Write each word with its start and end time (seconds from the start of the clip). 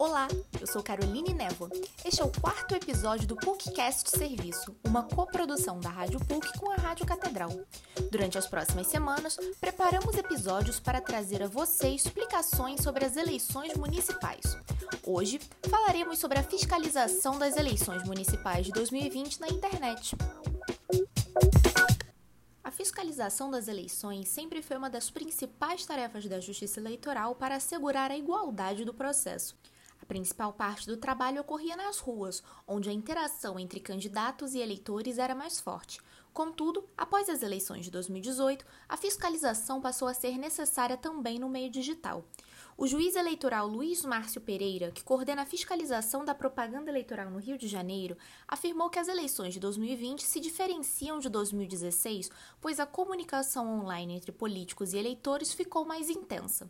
Olá, 0.00 0.28
eu 0.58 0.66
sou 0.66 0.82
Caroline 0.82 1.34
Névoa. 1.34 1.68
Este 2.02 2.22
é 2.22 2.24
o 2.24 2.32
quarto 2.40 2.74
episódio 2.74 3.28
do 3.28 3.36
PUCcast 3.36 4.08
Serviço, 4.08 4.74
uma 4.82 5.02
coprodução 5.02 5.78
da 5.78 5.90
Rádio 5.90 6.18
PUC 6.20 6.58
com 6.58 6.70
a 6.70 6.76
Rádio 6.76 7.04
Catedral. 7.04 7.50
Durante 8.10 8.38
as 8.38 8.46
próximas 8.46 8.86
semanas, 8.86 9.36
preparamos 9.60 10.16
episódios 10.16 10.80
para 10.80 11.02
trazer 11.02 11.42
a 11.42 11.48
você 11.48 11.88
explicações 11.90 12.80
sobre 12.80 13.04
as 13.04 13.18
eleições 13.18 13.76
municipais. 13.76 14.56
Hoje, 15.04 15.38
falaremos 15.68 16.18
sobre 16.18 16.38
a 16.38 16.44
fiscalização 16.44 17.38
das 17.38 17.58
eleições 17.58 18.02
municipais 18.04 18.64
de 18.64 18.72
2020 18.72 19.38
na 19.38 19.48
internet. 19.48 20.16
A 22.64 22.70
fiscalização 22.70 23.50
das 23.50 23.68
eleições 23.68 24.30
sempre 24.30 24.62
foi 24.62 24.78
uma 24.78 24.88
das 24.88 25.10
principais 25.10 25.84
tarefas 25.84 26.24
da 26.24 26.40
Justiça 26.40 26.80
Eleitoral 26.80 27.34
para 27.34 27.56
assegurar 27.56 28.10
a 28.10 28.16
igualdade 28.16 28.86
do 28.86 28.94
processo 28.94 29.54
principal 30.10 30.52
parte 30.52 30.88
do 30.88 30.96
trabalho 30.96 31.40
ocorria 31.40 31.76
nas 31.76 32.00
ruas, 32.00 32.42
onde 32.66 32.90
a 32.90 32.92
interação 32.92 33.60
entre 33.60 33.78
candidatos 33.78 34.54
e 34.54 34.58
eleitores 34.58 35.18
era 35.18 35.36
mais 35.36 35.60
forte. 35.60 36.00
Contudo, 36.32 36.84
após 36.98 37.28
as 37.28 37.44
eleições 37.44 37.84
de 37.84 37.92
2018, 37.92 38.66
a 38.88 38.96
fiscalização 38.96 39.80
passou 39.80 40.08
a 40.08 40.14
ser 40.14 40.36
necessária 40.36 40.96
também 40.96 41.38
no 41.38 41.48
meio 41.48 41.70
digital. 41.70 42.24
O 42.76 42.88
juiz 42.88 43.14
eleitoral 43.14 43.68
Luiz 43.68 44.04
Márcio 44.04 44.40
Pereira, 44.40 44.90
que 44.90 45.04
coordena 45.04 45.42
a 45.42 45.46
fiscalização 45.46 46.24
da 46.24 46.34
propaganda 46.34 46.90
eleitoral 46.90 47.30
no 47.30 47.38
Rio 47.38 47.56
de 47.56 47.68
Janeiro, 47.68 48.16
afirmou 48.48 48.90
que 48.90 48.98
as 48.98 49.06
eleições 49.06 49.54
de 49.54 49.60
2020 49.60 50.24
se 50.24 50.40
diferenciam 50.40 51.20
de 51.20 51.28
2016, 51.28 52.32
pois 52.60 52.80
a 52.80 52.86
comunicação 52.86 53.80
online 53.80 54.16
entre 54.16 54.32
políticos 54.32 54.92
e 54.92 54.98
eleitores 54.98 55.52
ficou 55.52 55.84
mais 55.84 56.10
intensa. 56.10 56.68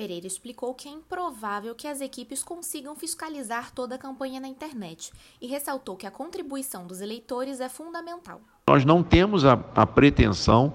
Pereira 0.00 0.26
explicou 0.26 0.72
que 0.72 0.88
é 0.88 0.92
improvável 0.92 1.74
que 1.74 1.86
as 1.86 2.00
equipes 2.00 2.42
consigam 2.42 2.96
fiscalizar 2.96 3.70
toda 3.70 3.96
a 3.96 3.98
campanha 3.98 4.40
na 4.40 4.48
internet 4.48 5.12
e 5.38 5.46
ressaltou 5.46 5.94
que 5.94 6.06
a 6.06 6.10
contribuição 6.10 6.86
dos 6.86 7.02
eleitores 7.02 7.60
é 7.60 7.68
fundamental. 7.68 8.40
Nós 8.70 8.84
não 8.84 9.02
temos 9.02 9.44
a, 9.44 9.58
a, 9.74 9.84
pretensão 9.84 10.72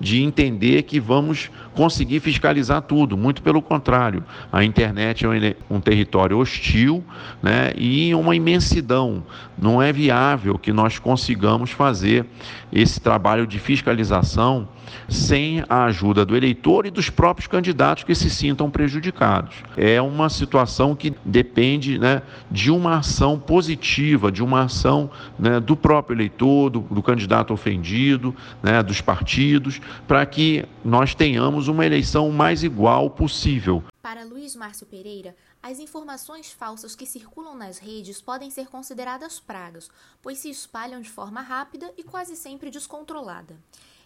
de 0.00 0.20
entender 0.20 0.82
que 0.82 0.98
vamos 0.98 1.48
conseguir 1.74 2.18
fiscalizar 2.18 2.82
tudo, 2.82 3.16
muito 3.16 3.40
pelo 3.40 3.62
contrário. 3.62 4.24
A 4.52 4.64
internet 4.64 5.24
é 5.24 5.28
um, 5.28 5.76
um 5.76 5.80
território 5.80 6.38
hostil 6.38 7.04
né, 7.40 7.72
e 7.76 8.12
uma 8.14 8.34
imensidão. 8.34 9.22
Não 9.56 9.80
é 9.80 9.92
viável 9.92 10.58
que 10.58 10.72
nós 10.72 10.98
consigamos 10.98 11.70
fazer 11.70 12.26
esse 12.72 13.00
trabalho 13.00 13.46
de 13.46 13.60
fiscalização 13.60 14.68
sem 15.08 15.64
a 15.68 15.84
ajuda 15.84 16.24
do 16.24 16.36
eleitor 16.36 16.84
e 16.84 16.90
dos 16.90 17.10
próprios 17.10 17.46
candidatos 17.46 18.02
que 18.02 18.14
se 18.14 18.28
sintam 18.28 18.70
prejudicados. 18.70 19.56
É 19.76 20.00
uma 20.02 20.28
situação 20.28 20.96
que 20.96 21.14
depende 21.24 21.98
né, 21.98 22.22
de 22.50 22.70
uma 22.70 22.98
ação 22.98 23.38
positiva, 23.38 24.32
de 24.32 24.42
uma 24.42 24.62
ação 24.62 25.10
né, 25.38 25.60
do 25.60 25.76
próprio 25.76 26.16
eleitor, 26.16 26.70
do, 26.70 26.80
do 26.80 27.02
candidato 27.02 27.25
ofendido, 27.52 28.34
né, 28.62 28.82
dos 28.82 29.00
partidos, 29.00 29.80
para 30.06 30.24
que 30.24 30.64
nós 30.84 31.14
tenhamos 31.14 31.68
uma 31.68 31.84
eleição 31.84 32.30
mais 32.30 32.62
igual 32.62 33.10
possível. 33.10 33.82
Para 34.02 34.24
Luiz 34.24 34.54
Márcio 34.54 34.86
Pereira, 34.86 35.34
as 35.62 35.80
informações 35.80 36.52
falsas 36.52 36.94
que 36.94 37.04
circulam 37.04 37.56
nas 37.56 37.78
redes 37.78 38.20
podem 38.22 38.50
ser 38.50 38.68
consideradas 38.68 39.40
pragas, 39.40 39.90
pois 40.22 40.38
se 40.38 40.48
espalham 40.48 41.00
de 41.00 41.10
forma 41.10 41.40
rápida 41.40 41.92
e 41.98 42.04
quase 42.04 42.36
sempre 42.36 42.70
descontrolada. 42.70 43.56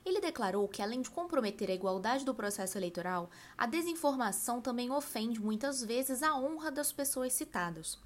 Ele 0.05 0.21
declarou 0.21 0.67
que, 0.67 0.83
além 0.83 1.03
de 1.03 1.11
comprometer 1.11 1.71
a 1.71 1.75
igualdade 1.75 2.25
do 2.25 2.35
processo 2.35 2.79
eleitoral, 2.79 3.31
a 3.57 3.67
desinformação 3.67 4.61
também 4.61 4.91
ofende 4.91 5.41
muitas 5.41 5.85
vezes 5.85 6.23
a 6.23 6.37
honra 6.37 6.71
das 6.71 6.91
pessoas 6.91 7.33
citadas. 7.35 7.99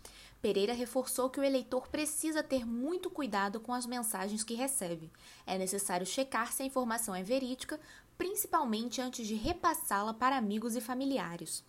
Pereira 0.44 0.74
reforçou 0.74 1.30
que 1.30 1.40
o 1.40 1.42
eleitor 1.42 1.88
precisa 1.88 2.42
ter 2.42 2.66
muito 2.66 3.08
cuidado 3.08 3.58
com 3.58 3.72
as 3.72 3.86
mensagens 3.86 4.44
que 4.44 4.52
recebe. 4.52 5.10
É 5.46 5.56
necessário 5.56 6.04
checar 6.04 6.52
se 6.52 6.62
a 6.62 6.66
informação 6.66 7.14
é 7.14 7.22
verídica, 7.22 7.80
principalmente 8.16 9.00
antes 9.00 9.26
de 9.26 9.34
repassá-la 9.34 10.14
para 10.14 10.36
amigos 10.36 10.76
e 10.76 10.80
familiares. 10.80 11.64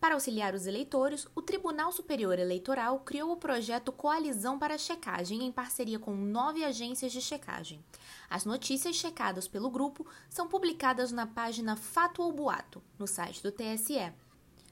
Para 0.00 0.14
auxiliar 0.14 0.54
os 0.54 0.66
eleitores, 0.66 1.26
o 1.34 1.40
Tribunal 1.40 1.90
Superior 1.90 2.38
Eleitoral 2.38 3.00
criou 3.00 3.32
o 3.32 3.36
projeto 3.36 3.90
Coalizão 3.90 4.58
para 4.58 4.76
Checagem 4.76 5.44
em 5.44 5.50
parceria 5.50 5.98
com 5.98 6.14
nove 6.14 6.64
agências 6.64 7.12
de 7.12 7.20
checagem. 7.20 7.82
As 8.28 8.44
notícias 8.44 8.94
checadas 8.94 9.48
pelo 9.48 9.70
grupo 9.70 10.06
são 10.28 10.48
publicadas 10.48 11.12
na 11.12 11.26
página 11.26 11.76
Fato 11.76 12.22
ou 12.22 12.30
Boato, 12.30 12.82
no 12.98 13.06
site 13.06 13.42
do 13.42 13.50
TSE. 13.50 14.12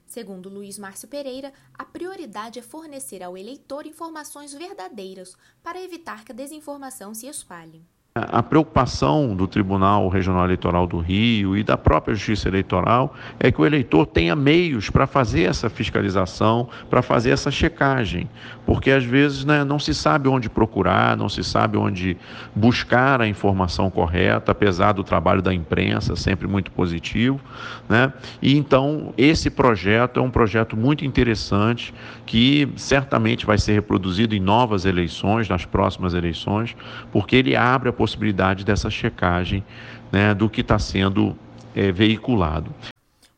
Segundo 0.06 0.50
Luiz 0.50 0.78
Márcio 0.78 1.08
Pereira, 1.08 1.52
a 1.72 1.84
prioridade 1.84 2.58
é 2.58 2.62
fornecer 2.62 3.22
ao 3.22 3.36
eleitor 3.36 3.86
informações 3.86 4.52
verdadeiras 4.52 5.34
para 5.62 5.82
evitar 5.82 6.24
que 6.24 6.32
a 6.32 6.34
desinformação 6.34 7.14
se 7.14 7.26
espalhe. 7.26 7.84
A 8.16 8.44
preocupação 8.44 9.34
do 9.34 9.48
Tribunal 9.48 10.08
Regional 10.08 10.44
Eleitoral 10.44 10.86
do 10.86 11.00
Rio 11.00 11.56
e 11.56 11.64
da 11.64 11.76
própria 11.76 12.14
Justiça 12.14 12.46
Eleitoral 12.46 13.12
é 13.40 13.50
que 13.50 13.60
o 13.60 13.66
eleitor 13.66 14.06
tenha 14.06 14.36
meios 14.36 14.88
para 14.88 15.04
fazer 15.04 15.42
essa 15.42 15.68
fiscalização, 15.68 16.68
para 16.88 17.02
fazer 17.02 17.30
essa 17.30 17.50
checagem, 17.50 18.30
porque 18.64 18.92
às 18.92 19.02
vezes 19.02 19.44
né, 19.44 19.64
não 19.64 19.80
se 19.80 19.92
sabe 19.92 20.28
onde 20.28 20.48
procurar, 20.48 21.16
não 21.16 21.28
se 21.28 21.42
sabe 21.42 21.76
onde 21.76 22.16
buscar 22.54 23.20
a 23.20 23.26
informação 23.26 23.90
correta, 23.90 24.52
apesar 24.52 24.92
do 24.92 25.02
trabalho 25.02 25.42
da 25.42 25.52
imprensa, 25.52 26.14
sempre 26.14 26.46
muito 26.46 26.70
positivo. 26.70 27.40
Né? 27.88 28.12
E 28.40 28.56
então, 28.56 29.12
esse 29.18 29.50
projeto 29.50 30.20
é 30.20 30.22
um 30.22 30.30
projeto 30.30 30.76
muito 30.76 31.04
interessante 31.04 31.92
que 32.24 32.68
certamente 32.76 33.44
vai 33.44 33.58
ser 33.58 33.72
reproduzido 33.72 34.36
em 34.36 34.40
novas 34.40 34.84
eleições, 34.84 35.48
nas 35.48 35.64
próximas 35.64 36.14
eleições, 36.14 36.76
porque 37.10 37.34
ele 37.34 37.56
abre 37.56 37.88
a 37.88 37.92
possibilidade 38.04 38.66
dessa 38.66 38.90
checagem 38.90 39.64
né, 40.12 40.34
do 40.34 40.50
que 40.50 40.60
está 40.60 40.78
sendo 40.78 41.34
é, 41.74 41.90
veiculado. 41.90 42.74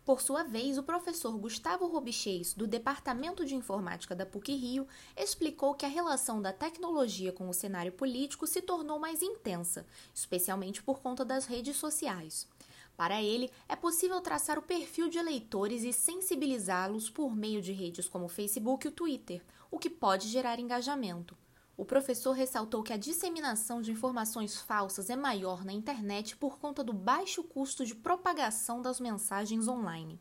Por 0.04 0.20
sua 0.20 0.42
vez, 0.42 0.76
o 0.76 0.82
professor 0.82 1.36
Gustavo 1.38 1.86
Robichês, 1.86 2.52
do 2.52 2.66
Departamento 2.66 3.44
de 3.44 3.54
Informática 3.54 4.14
da 4.14 4.26
PUC-Rio, 4.26 4.86
explicou 5.16 5.74
que 5.74 5.86
a 5.86 5.88
relação 5.88 6.42
da 6.42 6.52
tecnologia 6.52 7.32
com 7.32 7.48
o 7.48 7.54
cenário 7.54 7.92
político 7.92 8.44
se 8.44 8.60
tornou 8.60 8.98
mais 8.98 9.22
intensa, 9.22 9.86
especialmente 10.12 10.82
por 10.82 10.98
conta 10.98 11.24
das 11.24 11.46
redes 11.46 11.76
sociais. 11.76 12.48
Para 12.96 13.22
ele, 13.22 13.48
é 13.68 13.76
possível 13.76 14.20
traçar 14.20 14.58
o 14.58 14.62
perfil 14.62 15.08
de 15.08 15.18
eleitores 15.18 15.84
e 15.84 15.92
sensibilizá-los 15.92 17.08
por 17.08 17.36
meio 17.36 17.62
de 17.62 17.72
redes 17.72 18.08
como 18.08 18.24
o 18.24 18.28
Facebook 18.28 18.84
e 18.84 18.90
o 18.90 18.92
Twitter, 18.92 19.42
o 19.70 19.78
que 19.78 19.90
pode 19.90 20.26
gerar 20.26 20.58
engajamento. 20.58 21.36
O 21.76 21.84
professor 21.84 22.32
ressaltou 22.32 22.82
que 22.82 22.92
a 22.92 22.96
disseminação 22.96 23.82
de 23.82 23.92
informações 23.92 24.58
falsas 24.58 25.10
é 25.10 25.16
maior 25.16 25.62
na 25.62 25.74
internet 25.74 26.34
por 26.34 26.58
conta 26.58 26.82
do 26.82 26.94
baixo 26.94 27.44
custo 27.44 27.84
de 27.84 27.94
propagação 27.94 28.80
das 28.80 28.98
mensagens 28.98 29.68
online. 29.68 30.18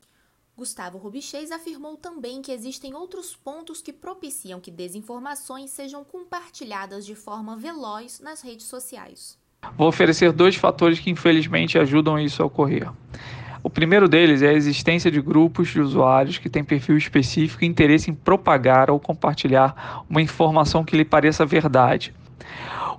Gustavo 0.58 0.98
Rubichês 0.98 1.52
afirmou 1.52 1.96
também 1.96 2.42
que 2.42 2.52
existem 2.52 2.94
outros 2.94 3.36
pontos 3.36 3.82
que 3.82 3.94
propiciam 3.94 4.60
que 4.60 4.72
desinformações 4.72 5.70
sejam 5.72 6.04
compartilhadas 6.04 7.06
de 7.06 7.16
forma 7.16 7.56
veloz 7.56 8.20
nas 8.20 8.42
redes 8.42 8.66
sociais. 8.66 9.38
Vou 9.78 9.88
oferecer 9.88 10.32
dois 10.32 10.56
fatores 10.56 11.00
que 11.00 11.10
infelizmente 11.10 11.78
ajudam 11.78 12.20
isso 12.20 12.44
a 12.44 12.46
ocorrer. 12.46 12.92
O 13.66 13.70
primeiro 13.76 14.08
deles 14.08 14.44
é 14.44 14.50
a 14.50 14.54
existência 14.54 15.10
de 15.10 15.20
grupos 15.20 15.70
de 15.70 15.82
usuários 15.82 16.38
que 16.38 16.48
têm 16.48 16.64
perfil 16.64 16.96
específico 16.98 17.64
e 17.64 17.68
interesse 17.68 18.12
em 18.12 18.14
propagar 18.14 18.92
ou 18.92 19.00
compartilhar 19.00 20.06
uma 20.08 20.22
informação 20.22 20.84
que 20.84 20.96
lhe 20.96 21.04
pareça 21.04 21.44
verdade. 21.48 22.14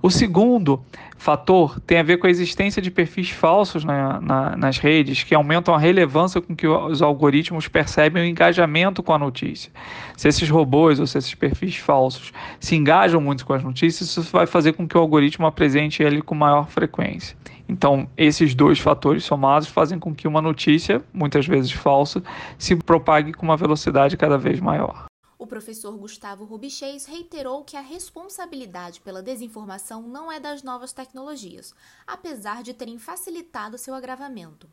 O 0.03 0.11
segundo 0.11 0.81
fator 1.17 1.81
tem 1.81 1.99
a 1.99 2.03
ver 2.03 2.19
com 2.19 2.27
a 2.27 2.31
existência 2.31 2.81
de 2.81 2.91
perfis 2.91 3.31
falsos 3.31 3.85
na, 3.85 4.21
na, 4.21 4.57
nas 4.57 4.79
redes 4.79 5.25
que 5.25 5.35
aumentam 5.35 5.75
a 5.75 5.79
relevância 5.79 6.41
com 6.41 6.55
que 6.55 6.67
os 6.67 7.03
algoritmos 7.03 7.67
percebem 7.67 8.23
o 8.23 8.27
engajamento 8.27 9.03
com 9.03 9.13
a 9.13 9.19
notícia. 9.19 9.73
Se 10.17 10.29
esses 10.29 10.49
robôs 10.49 11.01
ou 11.01 11.07
se 11.07 11.19
esses 11.19 11.35
perfis 11.35 11.77
falsos 11.77 12.33
se 12.61 12.77
engajam 12.77 13.21
muito 13.21 13.45
com 13.45 13.55
as 13.55 13.65
notícias, 13.65 14.11
isso 14.11 14.23
vai 14.31 14.47
fazer 14.47 14.75
com 14.75 14.87
que 14.87 14.97
o 14.97 15.01
algoritmo 15.01 15.47
apresente 15.47 16.03
ele 16.03 16.23
com 16.23 16.35
maior 16.35 16.69
frequência. 16.69 17.37
Então, 17.69 18.09
esses 18.17 18.55
dois 18.55 18.79
fatores 18.79 19.25
somados 19.25 19.69
fazem 19.69 19.99
com 19.99 20.15
que 20.15 20.29
uma 20.29 20.41
notícia, 20.41 21.03
muitas 21.13 21.47
vezes 21.47 21.73
falsa, 21.73 22.23
se 22.57 22.77
propague 22.77 23.33
com 23.33 23.45
uma 23.45 23.57
velocidade 23.57 24.17
cada 24.17 24.39
vez 24.39 24.61
maior. 24.61 25.07
O 25.47 25.49
professor 25.49 25.97
Gustavo 25.97 26.45
Rubichês 26.45 27.05
reiterou 27.07 27.63
que 27.63 27.77
a 27.77 27.81
responsabilidade 27.81 29.01
pela 29.01 29.23
desinformação 29.23 30.03
não 30.03 30.31
é 30.31 30.41
das 30.41 30.65
novas 30.65 30.93
tecnologias, 30.93 31.73
apesar 32.05 32.65
de 32.65 32.75
terem 32.75 32.99
facilitado 32.99 33.79
seu 33.79 33.95
agravamento. 33.95 34.69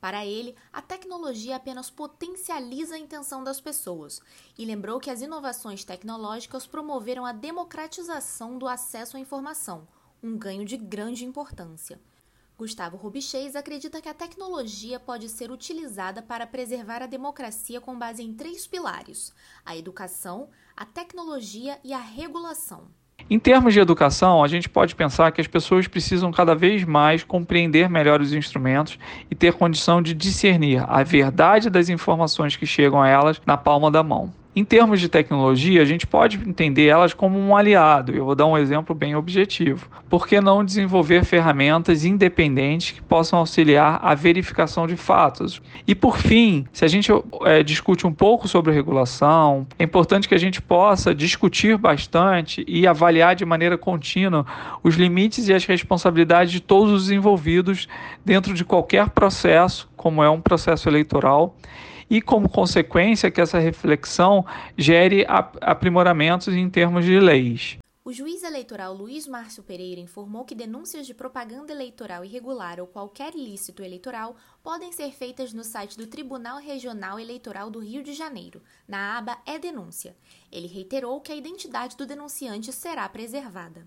Para 0.00 0.24
ele, 0.24 0.56
a 0.72 0.80
tecnologia 0.80 1.56
apenas 1.56 1.90
potencializa 1.90 2.94
a 2.94 2.98
intenção 2.98 3.44
das 3.44 3.60
pessoas 3.60 4.22
e 4.56 4.64
lembrou 4.64 4.98
que 4.98 5.10
as 5.10 5.20
inovações 5.20 5.84
tecnológicas 5.84 6.66
promoveram 6.66 7.26
a 7.26 7.32
democratização 7.32 8.56
do 8.56 8.66
acesso 8.66 9.18
à 9.18 9.20
informação, 9.20 9.86
um 10.22 10.38
ganho 10.38 10.64
de 10.64 10.78
grande 10.78 11.26
importância. 11.26 12.00
Gustavo 12.56 12.96
Rubichês 12.96 13.56
acredita 13.56 14.00
que 14.00 14.08
a 14.08 14.14
tecnologia 14.14 15.00
pode 15.00 15.28
ser 15.28 15.50
utilizada 15.50 16.22
para 16.22 16.46
preservar 16.46 17.02
a 17.02 17.06
democracia 17.06 17.80
com 17.80 17.98
base 17.98 18.22
em 18.22 18.32
três 18.32 18.64
pilares: 18.64 19.34
a 19.66 19.76
educação, 19.76 20.48
a 20.76 20.84
tecnologia 20.84 21.78
e 21.82 21.92
a 21.92 21.98
regulação. 21.98 22.84
Em 23.28 23.40
termos 23.40 23.74
de 23.74 23.80
educação, 23.80 24.44
a 24.44 24.46
gente 24.46 24.68
pode 24.68 24.94
pensar 24.94 25.32
que 25.32 25.40
as 25.40 25.48
pessoas 25.48 25.88
precisam 25.88 26.30
cada 26.30 26.54
vez 26.54 26.84
mais 26.84 27.24
compreender 27.24 27.88
melhor 27.88 28.20
os 28.20 28.32
instrumentos 28.32 28.98
e 29.28 29.34
ter 29.34 29.54
condição 29.54 30.00
de 30.00 30.14
discernir 30.14 30.84
a 30.88 31.02
verdade 31.02 31.68
das 31.68 31.88
informações 31.88 32.54
que 32.54 32.66
chegam 32.66 33.02
a 33.02 33.08
elas 33.08 33.40
na 33.44 33.56
palma 33.56 33.90
da 33.90 34.02
mão. 34.02 34.32
Em 34.56 34.64
termos 34.64 35.00
de 35.00 35.08
tecnologia, 35.08 35.82
a 35.82 35.84
gente 35.84 36.06
pode 36.06 36.36
entender 36.48 36.86
elas 36.86 37.12
como 37.12 37.36
um 37.36 37.56
aliado. 37.56 38.14
Eu 38.14 38.24
vou 38.24 38.36
dar 38.36 38.46
um 38.46 38.56
exemplo 38.56 38.94
bem 38.94 39.16
objetivo. 39.16 39.88
Por 40.08 40.28
que 40.28 40.40
não 40.40 40.64
desenvolver 40.64 41.24
ferramentas 41.24 42.04
independentes 42.04 42.92
que 42.92 43.02
possam 43.02 43.40
auxiliar 43.40 43.98
a 44.00 44.14
verificação 44.14 44.86
de 44.86 44.96
fatos? 44.96 45.60
E 45.88 45.92
por 45.92 46.18
fim, 46.18 46.66
se 46.72 46.84
a 46.84 46.88
gente 46.88 47.10
é, 47.44 47.64
discute 47.64 48.06
um 48.06 48.12
pouco 48.12 48.46
sobre 48.46 48.72
regulação, 48.72 49.66
é 49.76 49.82
importante 49.82 50.28
que 50.28 50.34
a 50.36 50.38
gente 50.38 50.62
possa 50.62 51.12
discutir 51.12 51.76
bastante 51.76 52.64
e 52.68 52.86
avaliar 52.86 53.34
de 53.34 53.44
maneira 53.44 53.76
contínua 53.76 54.46
os 54.84 54.94
limites 54.94 55.48
e 55.48 55.52
as 55.52 55.64
responsabilidades 55.64 56.52
de 56.52 56.60
todos 56.60 56.92
os 56.92 57.10
envolvidos 57.10 57.88
dentro 58.24 58.54
de 58.54 58.64
qualquer 58.64 59.08
processo, 59.10 59.90
como 59.96 60.22
é 60.22 60.30
um 60.30 60.40
processo 60.40 60.88
eleitoral 60.88 61.56
e, 62.08 62.20
como 62.20 62.48
consequência, 62.48 63.30
que 63.30 63.40
essa 63.40 63.58
reflexão 63.58 64.44
gere 64.76 65.24
aprimoramentos 65.60 66.54
em 66.54 66.68
termos 66.68 67.04
de 67.04 67.18
leis. 67.18 67.78
O 68.06 68.12
juiz 68.12 68.42
eleitoral 68.42 68.92
Luiz 68.92 69.26
Márcio 69.26 69.62
Pereira 69.62 69.98
informou 69.98 70.44
que 70.44 70.54
denúncias 70.54 71.06
de 71.06 71.14
propaganda 71.14 71.72
eleitoral 71.72 72.22
irregular 72.22 72.78
ou 72.78 72.86
qualquer 72.86 73.34
ilícito 73.34 73.82
eleitoral 73.82 74.36
podem 74.62 74.92
ser 74.92 75.10
feitas 75.10 75.54
no 75.54 75.64
site 75.64 75.96
do 75.96 76.06
Tribunal 76.06 76.58
Regional 76.58 77.18
Eleitoral 77.18 77.70
do 77.70 77.78
Rio 77.78 78.02
de 78.02 78.12
Janeiro, 78.12 78.60
na 78.86 79.16
aba 79.16 79.38
É 79.46 79.58
Denúncia. 79.58 80.14
Ele 80.52 80.66
reiterou 80.66 81.18
que 81.22 81.32
a 81.32 81.36
identidade 81.36 81.96
do 81.96 82.04
denunciante 82.04 82.70
será 82.74 83.08
preservada. 83.08 83.86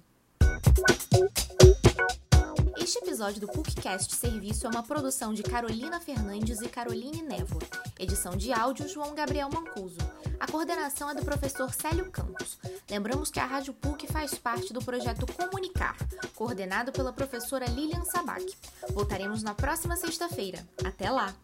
Este 2.88 3.00
episódio 3.00 3.42
do 3.42 3.48
PUCcast 3.50 4.16
Serviço 4.16 4.66
é 4.66 4.70
uma 4.70 4.82
produção 4.82 5.34
de 5.34 5.44
Carolina 5.44 6.00
Fernandes 6.00 6.62
e 6.62 6.70
Caroline 6.70 7.22
Névoa. 7.22 7.62
Edição 8.00 8.38
de 8.38 8.54
áudio 8.54 8.88
João 8.88 9.14
Gabriel 9.14 9.50
Mancuso. 9.50 9.98
A 10.40 10.50
coordenação 10.50 11.10
é 11.10 11.14
do 11.14 11.26
professor 11.26 11.74
Célio 11.74 12.10
Campos. 12.10 12.58
Lembramos 12.90 13.30
que 13.30 13.42
a 13.42 13.46
Rádio 13.46 13.74
PUC 13.74 14.08
faz 14.08 14.36
parte 14.36 14.72
do 14.72 14.80
projeto 14.80 15.28
Comunicar, 15.34 15.98
coordenado 16.34 16.94
pela 16.94 17.12
professora 17.12 17.66
Lilian 17.66 18.06
Sabac. 18.06 18.56
Voltaremos 18.94 19.44
na 19.44 19.54
próxima 19.54 19.98
sexta-feira. 19.98 20.66
Até 20.82 21.12
lá! 21.12 21.36